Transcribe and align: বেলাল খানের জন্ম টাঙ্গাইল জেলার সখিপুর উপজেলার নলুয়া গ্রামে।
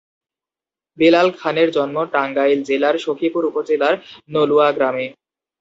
বেলাল 0.97 1.27
খানের 1.39 1.69
জন্ম 1.71 1.97
টাঙ্গাইল 2.13 2.59
জেলার 2.63 2.95
সখিপুর 2.97 3.43
উপজেলার 3.45 3.95
নলুয়া 4.29 4.69
গ্রামে। 4.71 5.05